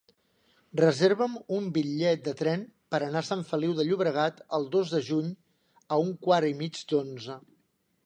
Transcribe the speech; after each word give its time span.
Reserva'm 0.79 1.35
un 1.57 1.67
bitllet 1.75 2.23
de 2.29 2.33
tren 2.41 2.65
per 2.95 3.01
anar 3.09 3.23
a 3.23 3.29
Sant 3.29 3.45
Feliu 3.51 3.77
de 3.81 3.87
Llobregat 3.91 4.43
el 4.61 4.69
dos 4.79 4.97
de 4.97 5.05
juny 5.13 5.33
a 5.99 6.03
un 6.09 6.13
quart 6.29 6.53
i 6.55 6.61
mig 6.65 6.85
d'onze. 6.95 7.43